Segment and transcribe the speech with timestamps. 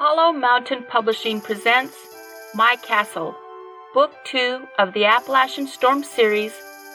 [0.00, 1.96] Hollow Mountain Publishing presents
[2.54, 3.34] My Castle,
[3.92, 6.52] Book 2 of the Appalachian Storm series,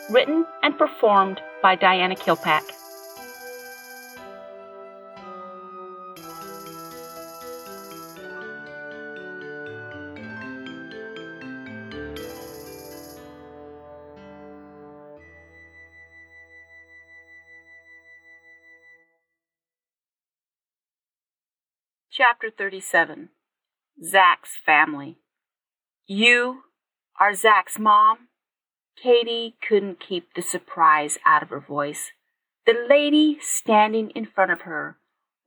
[0.10, 2.64] written and performed by Diana Kilpack.
[22.44, 23.30] Chapter 37
[24.04, 25.18] Zach's Family.
[26.06, 26.64] You
[27.18, 28.28] are Zach's mom?
[29.02, 32.12] Katie couldn't keep the surprise out of her voice.
[32.66, 34.98] The lady standing in front of her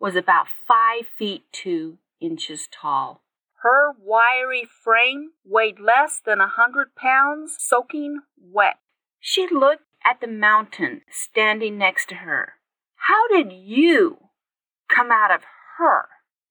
[0.01, 3.23] was about five feet two inches tall.
[3.63, 8.77] Her wiry frame weighed less than a hundred pounds, soaking wet.
[9.21, 12.55] She looked at the mountain standing next to her.
[12.95, 14.29] How did you
[14.89, 15.43] come out of
[15.77, 16.07] her?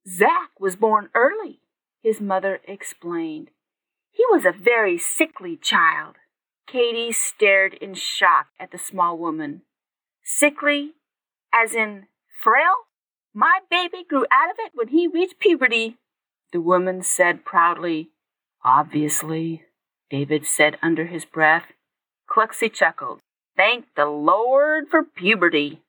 [0.08, 1.62] Zach was born early,
[2.04, 3.50] his mother explained.
[4.12, 6.16] He was a very sickly child.
[6.68, 9.64] Katie stared in shock at the small woman.
[10.24, 10.94] Sickly,
[11.54, 12.06] as in
[12.42, 12.86] frail?
[13.34, 15.98] My baby grew out of it when he reached puberty,
[16.54, 18.10] the woman said proudly.
[18.64, 19.64] Obviously,
[20.10, 21.66] David said under his breath.
[22.30, 23.20] Cluxy chuckled.
[23.58, 25.82] Thank the Lord for puberty.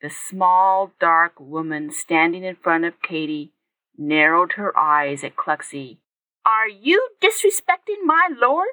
[0.00, 3.53] The small, dark woman standing in front of Katie
[3.96, 5.98] narrowed her eyes at Cluxy.
[6.46, 8.68] Are you disrespecting my lord?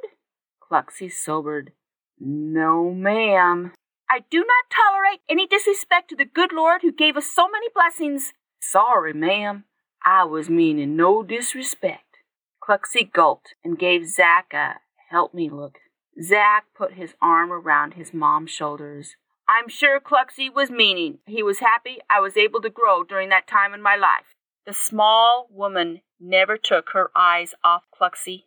[0.61, 1.71] Cluxy sobered.
[2.19, 3.73] No, ma'am.
[4.09, 7.67] I do not tolerate any disrespect to the good Lord who gave us so many
[7.73, 8.33] blessings.
[8.59, 9.63] Sorry, ma'am.
[10.05, 12.17] I was meaning no disrespect.
[12.61, 14.75] Cluxy gulped and gave Zack a
[15.09, 15.77] help me look.
[16.21, 19.15] Zack put his arm around his mom's shoulders.
[19.47, 21.19] I'm sure Cluxy was meaning.
[21.25, 24.35] He was happy I was able to grow during that time in my life.
[24.65, 28.43] The small woman never took her eyes off Cluxy.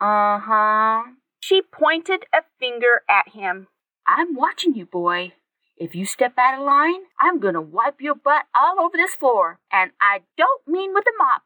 [0.00, 1.02] Uh huh.
[1.40, 3.68] She pointed a finger at him.
[4.06, 5.32] I'm watching you, boy.
[5.76, 9.14] If you step out of line, I'm going to wipe your butt all over this
[9.14, 11.42] floor, and I don't mean with a mop.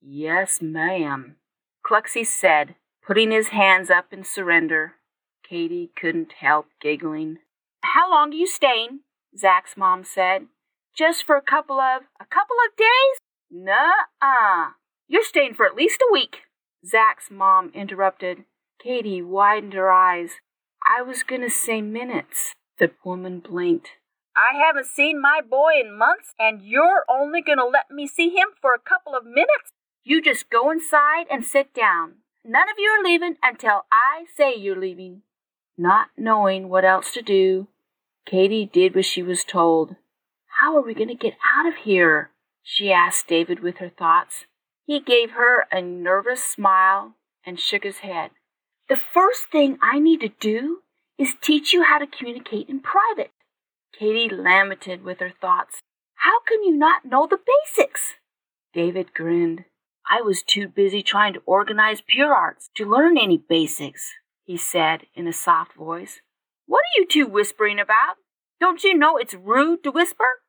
[0.00, 1.36] Yes, ma'am,
[1.84, 4.94] Cluxy said, putting his hands up in surrender.
[5.48, 7.38] Katie couldn't help giggling.
[7.82, 9.00] How long are you staying?
[9.38, 10.46] Zach's mom said.
[10.96, 13.18] Just for a couple of a couple of days?
[13.64, 14.72] Nuh-uh.
[15.08, 16.42] You're staying for at least a week.
[16.84, 18.44] Zach's mom interrupted.
[18.82, 20.32] Katie widened her eyes.
[20.86, 22.52] I was gonna say minutes.
[22.78, 23.92] The woman blinked.
[24.36, 28.48] I haven't seen my boy in months, and you're only gonna let me see him
[28.60, 29.72] for a couple of minutes?
[30.04, 32.16] You just go inside and sit down.
[32.44, 35.22] None of you are leaving until I say you're leaving.
[35.78, 37.68] Not knowing what else to do,
[38.26, 39.96] Katie did what she was told.
[40.60, 42.30] How are we going to get out of here?
[42.68, 44.44] She asked David with her thoughts.
[44.86, 47.14] He gave her a nervous smile
[47.46, 48.32] and shook his head.
[48.88, 50.80] The first thing I need to do
[51.16, 53.30] is teach you how to communicate in private.
[53.96, 55.80] Katie lamented with her thoughts.
[56.16, 58.14] How can you not know the basics?
[58.74, 59.64] David grinned.
[60.10, 64.10] I was too busy trying to organize Pure Hearts to learn any basics,
[64.42, 66.20] he said in a soft voice.
[66.66, 68.16] What are you two whispering about?
[68.58, 70.40] Don't you know it's rude to whisper?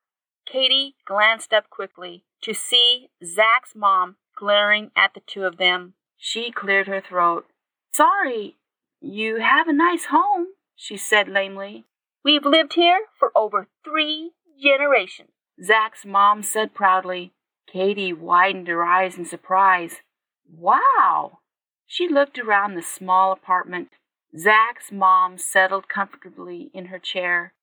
[0.51, 5.93] Katie glanced up quickly to see Zach's mom glaring at the two of them.
[6.17, 7.47] She cleared her throat.
[7.91, 8.55] Sorry,
[9.01, 11.85] you have a nice home, she said lamely.
[12.23, 14.31] We've lived here for over three
[14.61, 15.29] generations,
[15.63, 17.33] Zach's mom said proudly.
[17.71, 20.01] Katie widened her eyes in surprise.
[20.49, 21.39] Wow!
[21.85, 23.89] She looked around the small apartment.
[24.37, 27.53] Zach's mom settled comfortably in her chair.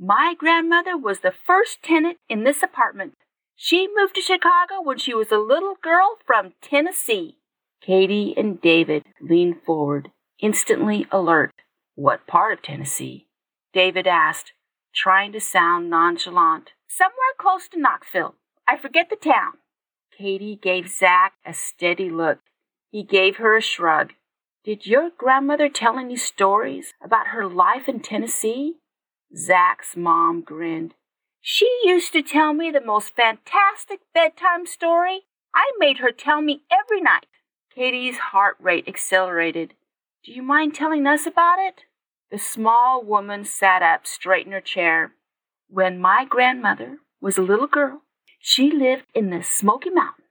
[0.00, 3.14] My grandmother was the first tenant in this apartment.
[3.56, 7.38] She moved to Chicago when she was a little girl from Tennessee.
[7.82, 11.52] Katie and David leaned forward, instantly alert.
[11.96, 13.26] What part of Tennessee?
[13.72, 14.52] David asked,
[14.94, 16.70] trying to sound nonchalant.
[16.86, 18.36] Somewhere close to Knoxville.
[18.68, 19.54] I forget the town.
[20.16, 22.38] Katie gave Zach a steady look.
[22.90, 24.12] He gave her a shrug.
[24.64, 28.74] Did your grandmother tell any stories about her life in Tennessee?
[29.36, 30.94] Zach's mom grinned.
[31.40, 35.22] She used to tell me the most fantastic bedtime story.
[35.54, 37.26] I made her tell me every night.
[37.74, 39.74] Katie's heart rate accelerated.
[40.24, 41.84] Do you mind telling us about it?
[42.30, 45.12] The small woman sat up straight in her chair.
[45.68, 48.02] When my grandmother was a little girl,
[48.38, 50.24] she lived in the Smoky Mountains.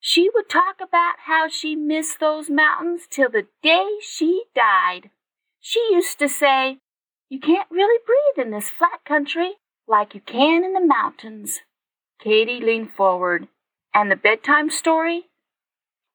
[0.00, 5.10] She would talk about how she missed those mountains till the day she died.
[5.60, 6.78] She used to say,
[7.34, 9.54] you can't really breathe in this flat country
[9.88, 11.62] like you can in the mountains.
[12.22, 13.48] Katie leaned forward.
[13.92, 15.24] And the bedtime story?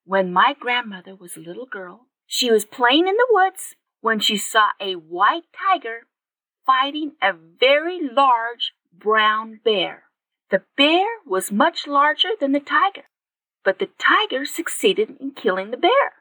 [0.06, 4.38] When my grandmother was a little girl, she was playing in the woods when she
[4.38, 6.08] saw a white tiger
[6.66, 10.04] fighting a very large brown bear.
[10.52, 13.10] The bear was much larger than the tiger,
[13.66, 16.14] but the tiger succeeded in killing the bear.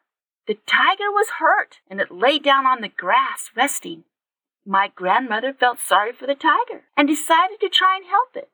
[0.48, 4.02] The tiger was hurt and it lay down on the grass resting.
[4.66, 8.50] My grandmother felt sorry for the tiger and decided to try and help it.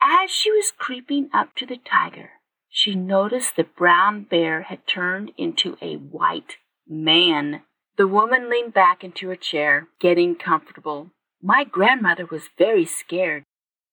[0.00, 2.30] As she was creeping up to the tiger,
[2.68, 6.56] she noticed the brown bear had turned into a white
[6.86, 7.62] man.
[7.96, 11.10] The woman leaned back into her chair, getting comfortable.
[11.42, 13.44] My grandmother was very scared.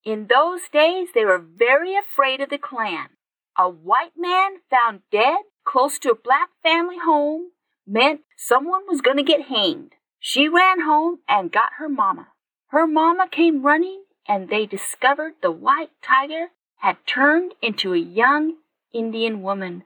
[0.03, 3.09] In those days, they were very afraid of the Klan.
[3.57, 7.51] A white man found dead close to a black family home
[7.87, 9.93] meant someone was going to get hanged.
[10.25, 12.29] She ran home and got her mama.
[12.67, 18.55] Her mama came running and they discovered the white tiger had turned into a young
[18.93, 19.83] Indian woman.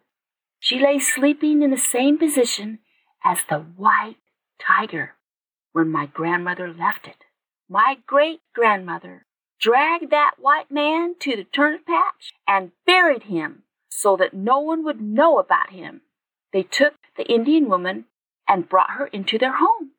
[0.60, 2.78] She lay sleeping in the same position
[3.25, 4.18] as the white
[4.62, 5.16] tiger
[5.72, 7.24] when my grandmother left it.
[7.68, 9.25] My great grandmother
[9.60, 14.86] dragged that white man to the turnip patch and buried him so that no one
[14.86, 16.01] would know about him.
[16.54, 18.06] They took the Indian woman
[18.48, 19.94] and brought her into their home.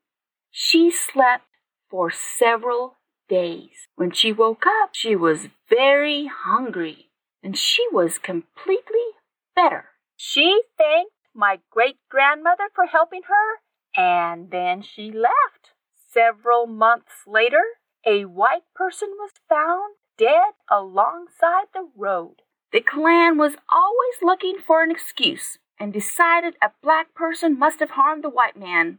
[0.50, 1.46] She slept
[1.90, 2.96] for several
[3.28, 3.88] days.
[3.96, 7.10] When she woke up, she was very hungry
[7.42, 9.06] and she was completely
[9.54, 9.90] better.
[10.16, 13.60] She thanked my great grandmother for helping her
[13.96, 15.72] and then she left.
[16.10, 17.62] Several months later,
[18.06, 22.42] a white person was found dead alongside the road.
[22.72, 27.90] The Klan was always looking for an excuse and decided a black person must have
[27.90, 28.98] harmed the white man.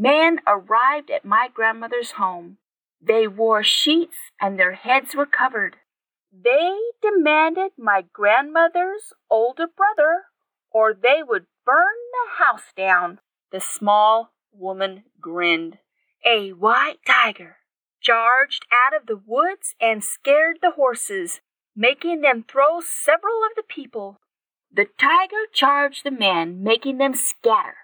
[0.00, 2.56] Men arrived at my grandmother's home.
[3.02, 5.76] They wore sheets and their heads were covered.
[6.32, 10.22] They demanded my grandmother's older brother
[10.70, 13.18] or they would burn the house down.
[13.52, 15.76] The small woman grinned.
[16.24, 17.58] A white tiger
[18.00, 21.42] charged out of the woods and scared the horses,
[21.76, 24.16] making them throw several of the people.
[24.72, 27.76] The tiger charged the men, making them scatter.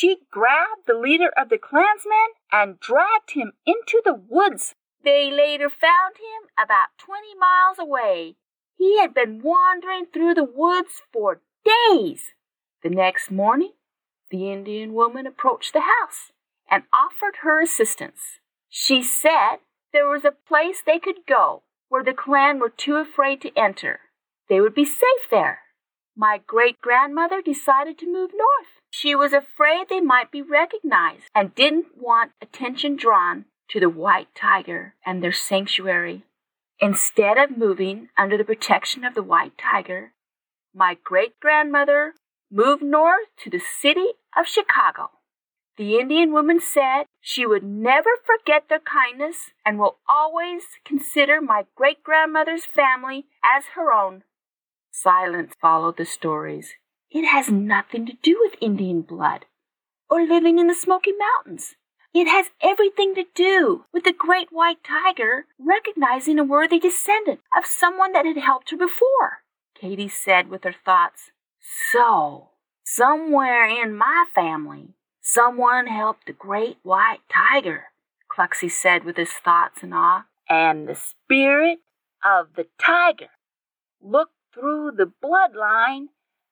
[0.00, 4.74] She grabbed the leader of the Klansmen and dragged him into the woods.
[5.04, 8.36] They later found him about 20 miles away.
[8.78, 12.32] He had been wandering through the woods for days.
[12.82, 13.72] The next morning,
[14.30, 16.32] the Indian woman approached the house
[16.70, 18.38] and offered her assistance.
[18.70, 19.56] She said
[19.92, 24.00] there was a place they could go where the Klan were too afraid to enter.
[24.48, 25.58] They would be safe there.
[26.16, 28.79] My great grandmother decided to move north.
[28.90, 34.34] She was afraid they might be recognized and didn't want attention drawn to the white
[34.34, 36.24] tiger and their sanctuary.
[36.80, 40.12] Instead of moving under the protection of the white tiger,
[40.74, 42.14] my great grandmother
[42.50, 44.06] moved north to the city
[44.36, 45.10] of Chicago.
[45.76, 51.64] The Indian woman said she would never forget their kindness and will always consider my
[51.74, 54.24] great grandmother's family as her own.
[54.90, 56.74] Silence followed the stories.
[57.10, 59.46] It has nothing to do with Indian blood
[60.08, 61.74] or living in the Smoky Mountains.
[62.14, 67.66] It has everything to do with the great white tiger recognizing a worthy descendant of
[67.66, 69.42] someone that had helped her before.
[69.74, 71.32] Katy said with her thoughts,
[71.90, 72.50] So,
[72.84, 77.86] somewhere in my family, someone helped the great white tiger,
[78.30, 80.26] Cluxy said with his thoughts in awe.
[80.48, 81.78] And the spirit
[82.24, 83.30] of the tiger
[84.00, 86.08] looked through the bloodline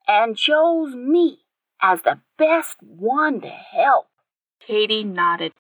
[0.09, 1.41] and chose me
[1.81, 4.07] as the best one to help.
[4.67, 5.53] Katy nodded.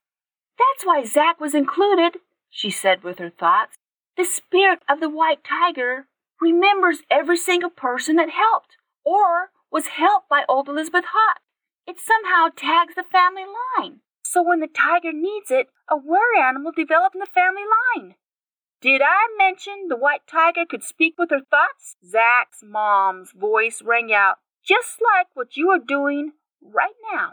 [0.59, 2.17] That's why Zack was included,
[2.51, 3.77] she said with her thoughts.
[4.17, 6.07] The spirit of the white tiger
[6.41, 11.39] remembers every single person that helped or was helped by old Elizabeth Hott.
[11.87, 13.45] It somehow tags the family
[13.79, 14.01] line.
[14.25, 17.63] So when the tiger needs it, a were animal develops in the family
[17.97, 18.15] line.
[18.81, 21.97] Did I mention the white tiger could speak with her thoughts?
[22.05, 26.33] Zack's mom's voice rang out, just like what you are doing
[26.63, 27.33] right now.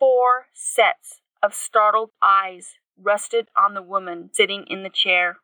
[0.00, 5.38] Four sets of startled eyes rested on the woman sitting in the chair.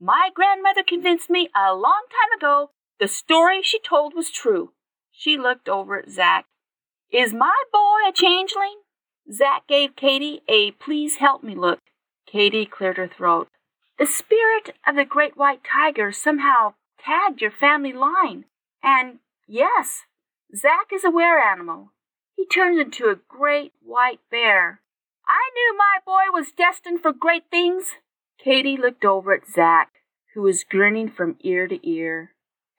[0.00, 4.72] My grandmother convinced me a long time ago the story she told was true.
[5.12, 6.46] She looked over at Zack.
[7.12, 8.80] Is my boy a changeling?
[9.32, 11.80] Zack gave Katy a please help me look.
[12.26, 13.48] Katy cleared her throat.
[13.98, 18.44] The spirit of the great white tiger somehow tagged your family line.
[18.82, 20.04] And yes,
[20.54, 21.92] Zack is a were animal.
[22.36, 24.80] He turns into a great white bear.
[25.26, 27.96] I knew my boy was destined for great things.
[28.42, 29.90] Katy looked over at Zack,
[30.34, 32.34] who was grinning from ear to ear.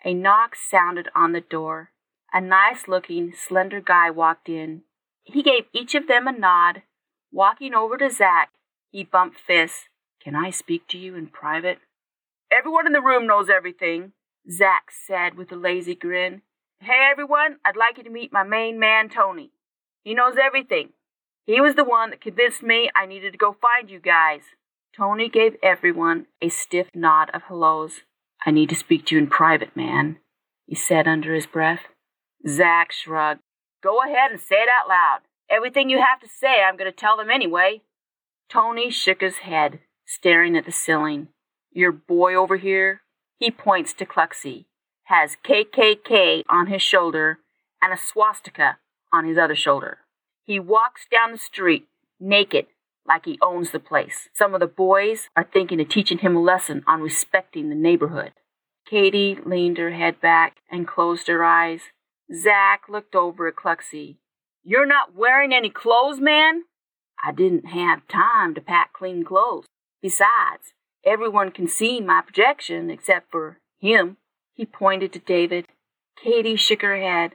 [0.06, 1.92] A knock sounded on the door.
[2.32, 4.84] A nice looking, slender guy walked in.
[5.24, 6.84] He gave each of them a nod.
[7.32, 8.52] Walking over to Zack,
[8.90, 9.88] he bumped fists.
[10.24, 11.80] Can I speak to you in private?
[12.52, 14.12] Everyone in the room knows everything,
[14.52, 16.42] Zack said with a lazy grin.
[16.82, 19.52] Hey everyone, I'd like you to meet my main man, Tony.
[20.04, 20.90] He knows everything.
[21.46, 24.42] He was the one that convinced me I needed to go find you guys.
[24.96, 28.02] Tony gave everyone a stiff nod of hellos.
[28.46, 30.18] I need to speak to you in private, man,
[30.66, 31.82] he said under his breath.
[32.48, 33.42] Zack shrugged.
[33.82, 35.20] Go ahead and say it out loud.
[35.50, 37.82] Everything you have to say, I'm going to tell them anyway.
[38.50, 41.28] Tony shook his head, staring at the ceiling.
[41.72, 43.01] Your boy over here,
[43.38, 44.66] he points to Cluxy,
[45.04, 47.39] has KKK on his shoulder
[47.80, 48.78] and a swastika
[49.13, 50.00] on his other shoulder.
[50.44, 51.88] He walks down the street
[52.20, 52.66] naked
[53.08, 54.30] like he owns the place.
[54.34, 58.34] Some of the boys are thinking of teaching him a lesson on respecting the neighborhood.
[58.89, 61.82] Katie leaned her head back and closed her eyes.
[62.34, 64.18] Zack looked over at Cluxy.
[64.63, 66.63] You're not wearing any clothes, man?
[67.24, 69.66] I didn't have time to pack clean clothes.
[70.01, 70.74] Besides,
[71.06, 74.18] everyone can see my projection except for him.
[74.53, 75.68] He pointed to David.
[76.22, 77.32] Katie shook her head.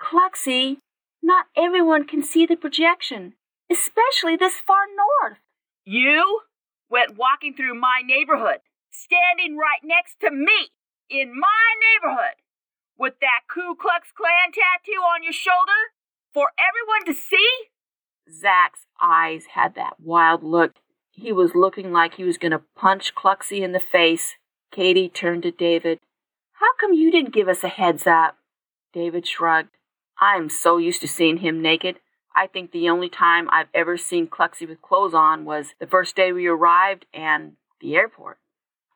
[0.00, 0.78] Cluxy,
[1.22, 3.34] not everyone can see the projection
[3.70, 5.38] especially this far north.
[5.84, 6.42] You
[6.90, 10.70] went walking through my neighborhood, standing right next to me
[11.10, 12.36] in my neighborhood,
[12.98, 15.94] with that Ku Klux Klan tattoo on your shoulder
[16.32, 17.50] for everyone to see?
[18.32, 20.74] Zack's eyes had that wild look.
[21.18, 24.36] He was looking like he was going to punch Cluxy in the face.
[24.70, 25.98] Katie turned to David.
[26.52, 28.36] How come you didn't give us a heads up?
[28.92, 29.70] David shrugged.
[30.20, 32.00] I'm so used to seeing him naked.
[32.34, 36.16] I think the only time I've ever seen Cluxy with clothes on was the first
[36.16, 38.38] day we arrived and the airport.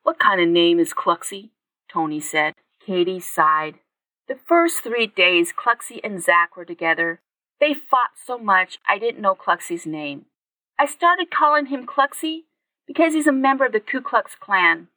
[0.03, 1.49] What kind of name is Cluxy?
[1.91, 2.53] Tony said.
[2.85, 3.79] Katie sighed.
[4.27, 7.19] The first three days Cluxy and Zack were together.
[7.59, 10.25] They fought so much I didn't know Cluxy's name.
[10.79, 12.43] I started calling him Cluxy
[12.87, 14.87] because he's a member of the Ku Klux Klan.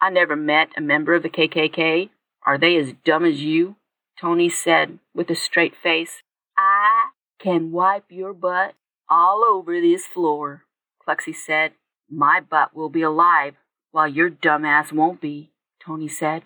[0.00, 2.10] I never met a member of the KKK.
[2.46, 3.76] Are they as dumb as you?
[4.20, 6.22] Tony said with a straight face.
[6.56, 7.10] I
[7.40, 8.74] can wipe your butt
[9.08, 10.64] all over this floor,
[11.06, 11.72] Cluxy said.
[12.08, 13.54] My butt will be alive
[13.90, 15.50] while your dumb ass won't be,
[15.84, 16.44] Tony said.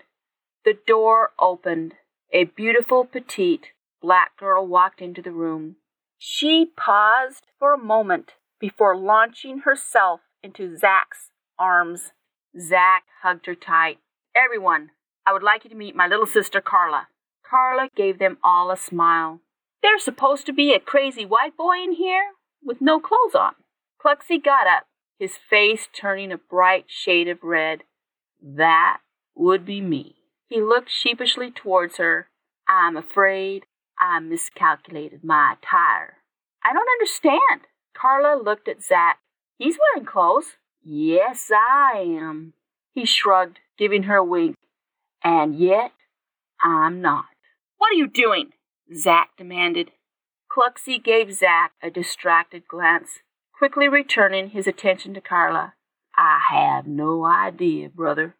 [0.65, 1.93] The door opened.
[2.33, 3.67] A beautiful, petite,
[4.01, 5.77] black girl walked into the room.
[6.17, 12.13] She paused for a moment before launching herself into Zack's arms.
[12.59, 13.99] Zack hugged her tight.
[14.35, 14.91] Everyone,
[15.25, 17.07] I would like you to meet my little sister Carla.
[17.47, 19.41] Carla gave them all a smile.
[19.81, 22.31] There's supposed to be a crazy white boy in here
[22.63, 23.53] with no clothes on.
[24.03, 24.85] Cluxy got up,
[25.19, 27.83] his face turning a bright shade of red.
[28.41, 28.99] That
[29.35, 30.15] would be me.
[30.47, 32.29] He looked sheepishly towards her.
[32.67, 33.65] I'm afraid
[33.99, 36.17] I miscalculated my attire.
[36.63, 37.67] I don't understand.
[37.99, 39.19] Carla looked at Zack.
[39.57, 40.57] He's wearing clothes.
[40.83, 42.53] Yes, I am.
[42.93, 44.55] He shrugged, giving her a wink.
[45.23, 45.91] And yet,
[46.63, 47.25] I'm not.
[47.77, 48.51] What are you doing?
[48.95, 49.91] Zack demanded.
[50.51, 53.19] Cluxy gave Zack a distracted glance,
[53.57, 55.73] quickly returning his attention to Carla.
[56.15, 58.35] I have no idea, brother.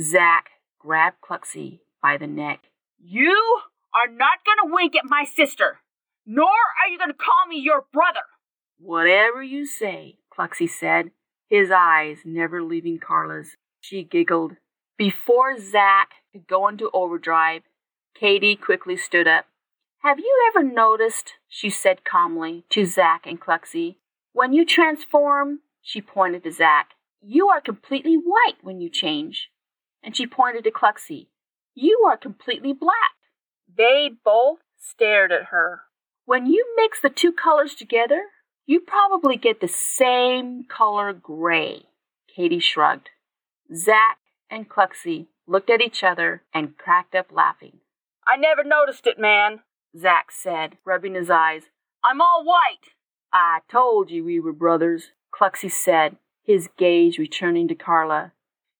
[0.00, 2.60] Zack grabbed Cluxy by the neck.
[2.98, 3.60] You
[3.94, 5.78] are not going to wink at my sister,
[6.26, 8.20] nor are you going to call me your brother.
[8.82, 11.10] Whatever you say, Cluxy said,
[11.48, 13.56] his eyes never leaving Carla's.
[13.80, 14.52] She giggled.
[14.96, 17.62] Before Zack could go into overdrive,
[18.14, 19.44] Katie quickly stood up.
[19.98, 23.96] Have you ever noticed, she said calmly to Zack and Cluxy,
[24.32, 29.50] when you transform, she pointed to Zack, you are completely white when you change.
[30.02, 31.26] And she pointed to Cluxy,
[31.74, 33.12] you are completely black.
[33.76, 35.82] They both stared at her.
[36.24, 38.22] When you mix the two colors together,
[38.70, 41.82] you probably get the same color gray.
[42.32, 43.10] Katie shrugged.
[43.74, 47.78] Zack and Cluxy looked at each other and cracked up laughing.
[48.24, 49.62] I never noticed it, man,
[49.98, 51.62] Zack said, rubbing his eyes.
[52.04, 52.94] I'm all white.
[53.32, 58.30] I told you we were brothers, Cluxy said, his gaze returning to Carla.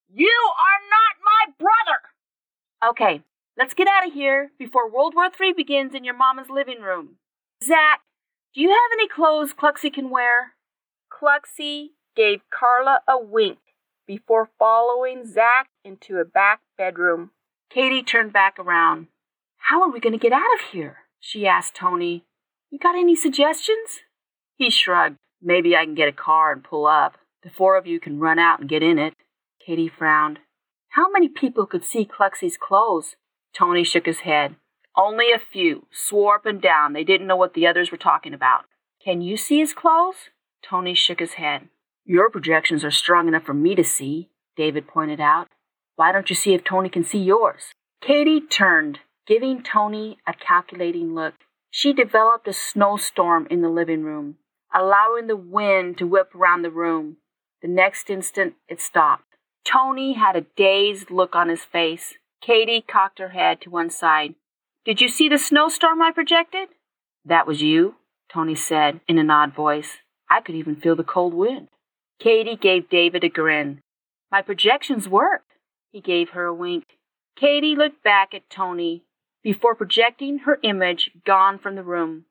[0.08, 2.92] You are not my brother!
[2.92, 3.24] Okay,
[3.58, 7.16] let's get out of here before World War III begins in your mama's living room.
[7.64, 8.02] Zack,
[8.54, 10.54] do you have any clothes Cluxy can wear?
[11.10, 13.58] Cluxy gave Carla a wink
[14.06, 17.30] before following Zack into a back bedroom.
[17.70, 19.06] Katie turned back around.
[19.56, 20.98] How are we going to get out of here?
[21.20, 22.24] she asked Tony.
[22.70, 24.00] You got any suggestions?
[24.56, 25.16] He shrugged.
[25.40, 27.18] Maybe I can get a car and pull up.
[27.42, 29.14] The four of you can run out and get in it.
[29.64, 30.40] Katie frowned.
[30.90, 33.14] How many people could see Cluxy's clothes?
[33.54, 34.56] Tony shook his head.
[34.96, 38.34] Only a few swore up and down they didn't know what the others were talking
[38.34, 38.64] about.
[39.04, 40.30] Can you see his clothes?
[40.62, 41.68] Tony shook his head.
[42.04, 45.48] Your projections are strong enough for me to see, David pointed out.
[45.96, 47.72] Why don't you see if Tony can see yours?
[48.00, 51.34] Katie turned, giving Tony a calculating look.
[51.70, 54.36] She developed a snowstorm in the living room,
[54.74, 57.18] allowing the wind to whip around the room.
[57.62, 59.36] The next instant, it stopped.
[59.64, 62.14] Tony had a dazed look on his face.
[62.40, 64.34] Katie cocked her head to one side.
[64.84, 66.68] Did you see the snowstorm I projected?
[67.24, 67.96] That was you,
[68.32, 69.98] Tony said in an odd voice.
[70.30, 71.68] I could even feel the cold wind.
[72.18, 73.80] Katie gave David a grin.
[74.32, 75.52] My projections worked.
[75.92, 76.84] He gave her a wink.
[77.36, 79.02] Katie looked back at Tony
[79.42, 82.24] before projecting her image gone from the room.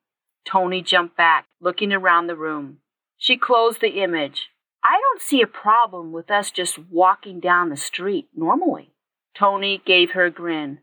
[0.46, 2.78] Tony jumped back, looking around the room.
[3.18, 4.50] She closed the image.
[4.84, 8.94] I don't see a problem with us just walking down the street normally.
[9.36, 10.80] Tony gave her a grin.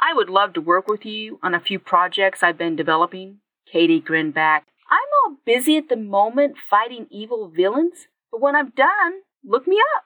[0.00, 3.38] I would love to work with you on a few projects I've been developing.
[3.70, 4.66] Katie grinned back.
[4.90, 9.78] I'm all busy at the moment fighting evil villains, but when I'm done, look me
[9.96, 10.04] up.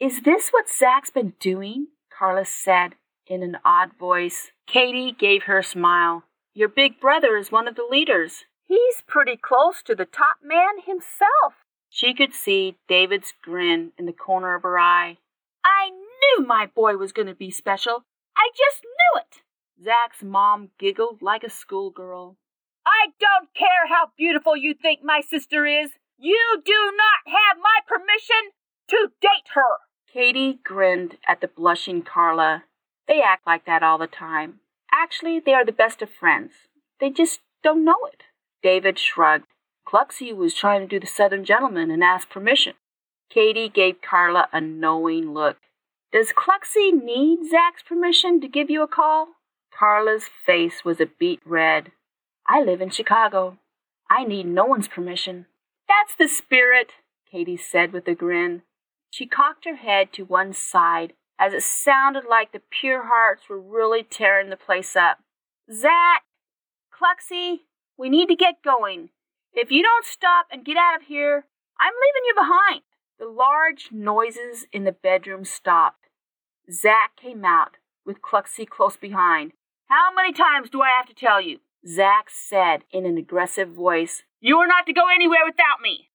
[0.00, 1.88] Is this what Zach's been doing?
[2.16, 2.94] Carla said
[3.26, 4.52] in an odd voice.
[4.66, 6.24] Katie gave her a smile.
[6.54, 8.44] Your big brother is one of the leaders.
[8.66, 11.54] He's pretty close to the top man himself.
[11.90, 15.18] She could see David's grin in the corner of her eye.
[15.64, 18.04] I knew my boy was going to be special.
[18.44, 19.42] I just knew it.
[19.82, 22.36] Zach's mom giggled like a schoolgirl.
[22.86, 25.92] I don't care how beautiful you think my sister is.
[26.18, 28.52] You do not have my permission
[28.88, 29.78] to date her.
[30.12, 32.64] Katie grinned at the blushing Carla.
[33.08, 34.60] They act like that all the time.
[34.92, 36.52] Actually, they are the best of friends.
[37.00, 38.24] They just don't know it.
[38.62, 39.46] David shrugged.
[39.88, 42.74] Cluxy was trying to do the Southern gentleman and ask permission.
[43.30, 45.56] Katie gave Carla a knowing look.
[46.14, 49.30] Does Cluxy need Zach's permission to give you a call?
[49.76, 51.90] Carla's face was a beet red.
[52.46, 53.58] I live in Chicago.
[54.08, 55.46] I need no one's permission.
[55.88, 56.92] That's the spirit,
[57.28, 58.62] Katie said with a grin.
[59.10, 63.60] She cocked her head to one side as it sounded like the pure hearts were
[63.60, 65.18] really tearing the place up.
[65.68, 66.22] Zach,
[66.92, 67.62] Cluxy,
[67.98, 69.08] we need to get going.
[69.52, 71.46] If you don't stop and get out of here,
[71.80, 72.82] I'm leaving you behind.
[73.18, 76.03] The large noises in the bedroom stopped.
[76.70, 79.52] Zach came out, with Cluxy close behind.
[79.86, 81.58] How many times do I have to tell you?
[81.86, 84.22] Zack said in an aggressive voice.
[84.40, 86.10] You are not to go anywhere without me.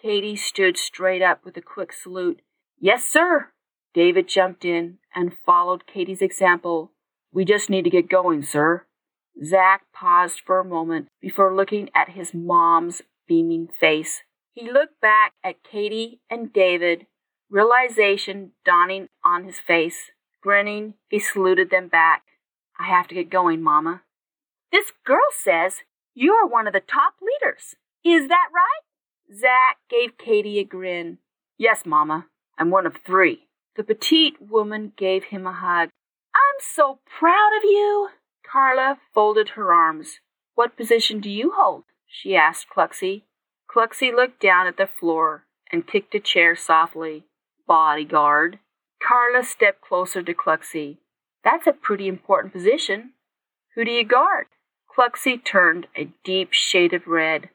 [0.00, 2.40] Katie stood straight up with a quick salute.
[2.78, 3.50] Yes, sir.
[3.92, 6.92] David jumped in and followed Katie's example.
[7.32, 8.86] We just need to get going, sir.
[9.44, 14.22] Zack paused for a moment before looking at his mom's beaming face.
[14.52, 17.06] He looked back at Katie and David
[17.50, 20.10] realization dawning on his face.
[20.42, 22.22] Grinning, he saluted them back.
[22.78, 24.02] I have to get going, Mama.
[24.72, 25.82] This girl says
[26.14, 27.74] you are one of the top leaders.
[28.04, 29.36] Is that right?
[29.38, 31.18] Zach gave Katie a grin.
[31.58, 32.26] Yes, Mama.
[32.58, 33.48] I'm one of three.
[33.76, 35.90] The petite woman gave him a hug.
[36.34, 38.08] I'm so proud of you.
[38.50, 40.20] Carla folded her arms.
[40.54, 41.84] What position do you hold?
[42.06, 43.22] she asked Cluxy.
[43.72, 47.24] Cluxy looked down at the floor and kicked a chair softly
[47.70, 48.58] bodyguard.
[49.00, 50.96] Carla stepped closer to Cluxy.
[51.44, 53.12] That's a pretty important position.
[53.76, 54.46] Who do you guard?
[54.92, 57.50] Cluxy turned a deep shade of red.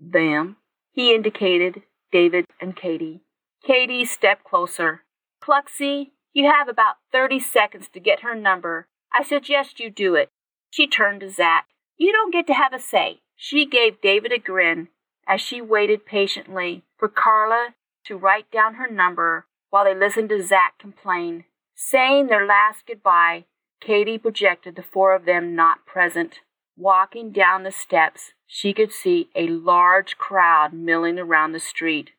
[0.00, 0.54] Them.
[0.92, 3.22] He indicated David and Katie.
[3.66, 5.02] Katie stepped closer.
[5.42, 8.86] Cluxy, you have about 30 seconds to get her number.
[9.12, 10.28] I suggest you do it.
[10.70, 11.66] She turned to Zach.
[11.96, 13.18] You don't get to have a say.
[13.34, 14.88] She gave David a grin
[15.26, 17.74] as she waited patiently for Carla
[18.04, 21.44] to write down her number while they listened to Zach complain.
[21.74, 23.44] Saying their last goodbye,
[23.80, 26.40] Katie projected the four of them not present.
[26.76, 32.10] Walking down the steps, she could see a large crowd milling around the street.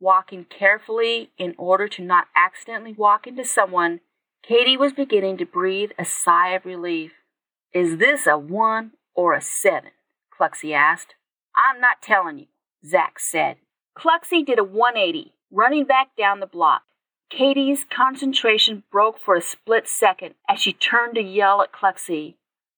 [0.00, 4.00] Walking carefully in order to not accidentally walk into someone,
[4.42, 7.12] Katie was beginning to breathe a sigh of relief.
[7.72, 9.90] Is this a one or a seven?
[10.38, 11.14] Cluxy asked.
[11.56, 12.46] I'm not telling you,
[12.84, 13.56] Zach said.
[13.96, 16.82] Cluxy did a 180, running back down the block.
[17.30, 22.36] Katie's concentration broke for a split second as she turned to yell at Cluxy.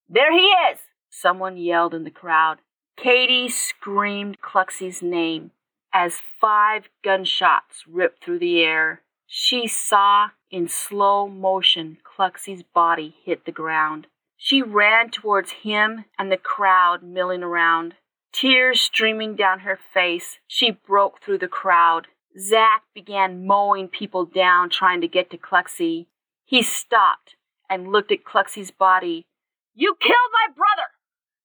[0.08, 0.80] There he is!
[1.10, 2.58] Someone yelled in the crowd.
[2.96, 5.50] Katie screamed Cluxy's name
[5.92, 9.02] as five gunshots ripped through the air.
[9.26, 14.06] She saw in slow motion Cluxy's body hit the ground.
[14.36, 17.94] She ran towards him and the crowd milling around.
[18.32, 22.08] Tears streaming down her face, she broke through the crowd.
[22.38, 26.06] Zach began mowing people down trying to get to Cluxy.
[26.44, 27.36] He stopped
[27.68, 29.26] and looked at Cluxy's body.
[29.74, 30.90] You killed my brother!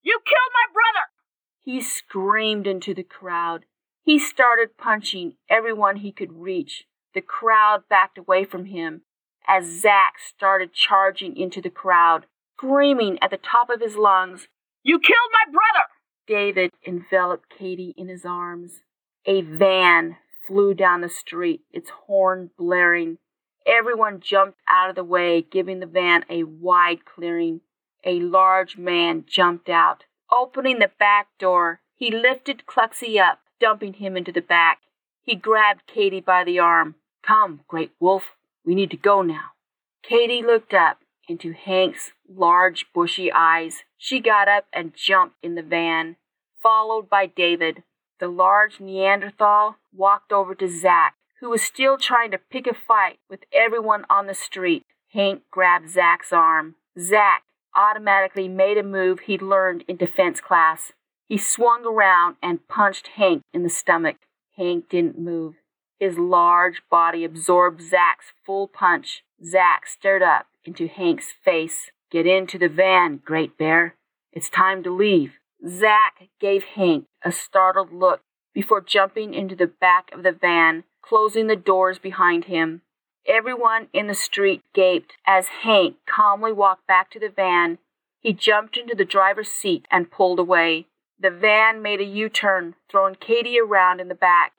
[0.03, 1.07] You killed my brother!
[1.59, 3.65] He screamed into the crowd.
[4.03, 6.85] He started punching everyone he could reach.
[7.13, 9.03] The crowd backed away from him
[9.47, 12.25] as Zack started charging into the crowd,
[12.57, 14.47] screaming at the top of his lungs,
[14.83, 15.87] You killed my brother!
[16.27, 18.81] David enveloped Katie in his arms.
[19.25, 20.17] A van
[20.51, 23.17] flew down the street, its horn blaring.
[23.65, 27.61] Everyone jumped out of the way, giving the van a wide clearing.
[28.03, 30.03] A large man jumped out.
[30.31, 34.79] Opening the back door, he lifted Cluxy up, dumping him into the back.
[35.21, 36.95] He grabbed Katie by the arm.
[37.23, 38.35] Come, great wolf,
[38.65, 39.51] we need to go now.
[40.03, 40.97] Katie looked up
[41.29, 43.83] into Hank's large bushy eyes.
[43.97, 46.17] She got up and jumped in the van,
[46.61, 47.83] followed by David.
[48.21, 53.17] The large Neanderthal walked over to Zack, who was still trying to pick a fight
[53.27, 54.85] with everyone on the street.
[55.11, 56.75] Hank grabbed Zack's arm.
[56.99, 57.41] Zack
[57.75, 60.93] automatically made a move he'd learned in defense class.
[61.27, 64.17] He swung around and punched Hank in the stomach.
[64.55, 65.55] Hank didn't move.
[65.99, 69.23] His large body absorbed Zack's full punch.
[69.43, 71.89] Zack stared up into Hank's face.
[72.11, 73.95] Get into the van, Great Bear.
[74.31, 75.39] It's time to leave.
[75.67, 78.21] Zack gave Hank a startled look
[78.53, 82.81] before jumping into the back of the van, closing the doors behind him.
[83.27, 87.77] Everyone in the street gaped as Hank calmly walked back to the van.
[88.19, 90.87] He jumped into the driver's seat and pulled away.
[91.19, 94.53] The van made a U turn, throwing Katie around in the back.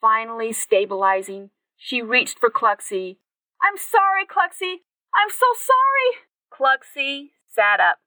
[0.00, 3.16] Finally stabilizing, she reached for Cluxy.
[3.62, 4.76] I'm sorry, Cluxy.
[5.14, 6.22] I'm so sorry.
[6.50, 7.98] Cluxy sat up.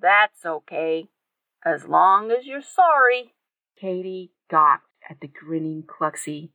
[0.00, 1.08] That's okay.
[1.64, 3.34] As long as you're sorry.
[3.78, 6.50] Katie gawked at the grinning Cluxy.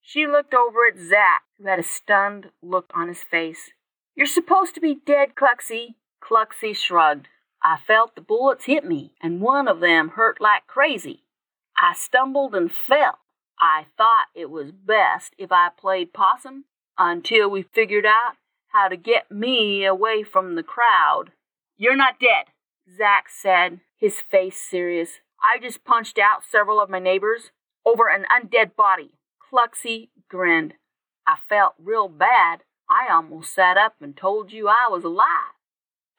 [0.00, 3.70] She looked over at Zack, who had a stunned look on his face.
[4.14, 5.94] You're supposed to be dead, Cluxy.
[6.22, 7.28] Cluxy shrugged.
[7.62, 11.24] I felt the bullets hit me, and one of them hurt like crazy.
[11.78, 13.20] I stumbled and fell.
[13.60, 16.64] I thought it was best if I played possum
[16.98, 18.34] until we figured out
[18.68, 21.32] how to get me away from the crowd.
[21.76, 22.46] You're not dead,
[22.96, 25.20] Zack said, his face serious.
[25.42, 27.50] I just punched out several of my neighbors
[27.84, 29.12] over an undead body.
[29.52, 30.74] Cluxy grinned.
[31.26, 32.60] I felt real bad.
[32.88, 35.54] I almost sat up and told you I was alive.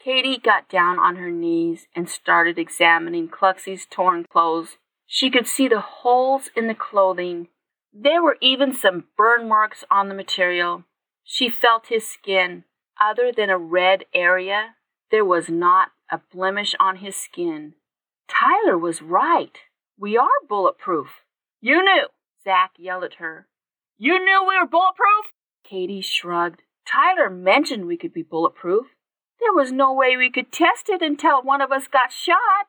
[0.03, 4.77] Katie got down on her knees and started examining Cluxy's torn clothes.
[5.05, 7.47] She could see the holes in the clothing.
[7.93, 10.83] There were even some burn marks on the material.
[11.23, 12.65] She felt his skin.
[12.99, 14.75] Other than a red area,
[15.13, 17.75] there was not a blemish on his skin.
[18.27, 19.59] Tyler was right.
[19.95, 21.21] We are bulletproof.
[21.61, 22.07] You knew.
[22.43, 23.45] Zack yelled at her.
[23.99, 25.27] You knew we were bulletproof?
[25.63, 26.63] Katie shrugged.
[26.87, 28.87] Tyler mentioned we could be bulletproof.
[29.39, 32.65] There was no way we could test it until one of us got shot.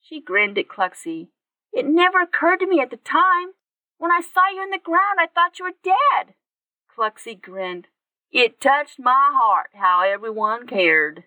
[0.00, 1.28] She grinned at Cluxy.
[1.74, 3.52] It never occurred to me at the time.
[3.98, 6.32] When I saw you in the ground, I thought you were dead.
[6.96, 7.88] Cluxy grinned.
[8.30, 11.24] It touched my heart how everyone cared.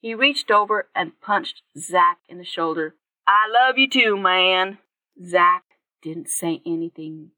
[0.00, 2.94] He reached over and punched Zack in the shoulder.
[3.26, 4.78] I love you too, man.
[5.24, 5.64] Zack
[6.02, 7.30] didn't say anything.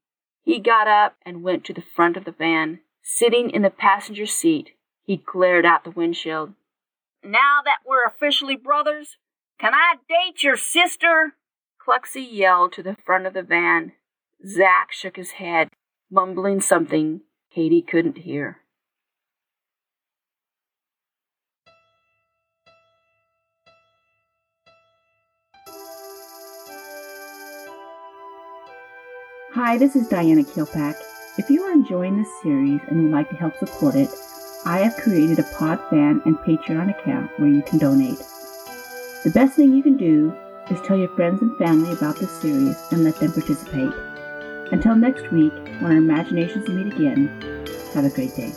[0.43, 2.81] He got up and went to the front of the van.
[3.03, 4.71] Sitting in the passenger seat,
[5.03, 6.53] he glared out the windshield.
[7.23, 9.17] Now that we're officially brothers,
[9.59, 11.35] can I date your sister?
[11.81, 13.93] Cluxy yelled to the front of the van.
[14.47, 15.71] Zack shook his head,
[16.11, 18.59] mumbling something Katie couldn't hear.
[29.61, 30.95] Hi, this is Diana Kilpack.
[31.37, 34.09] If you are enjoying this series and would like to help support it,
[34.65, 38.21] I have created a Podfan and Patreon account where you can donate.
[39.25, 40.33] The best thing you can do
[40.71, 43.93] is tell your friends and family about this series and let them participate.
[44.71, 47.27] Until next week, when our imaginations meet again,
[47.95, 48.53] have a great day.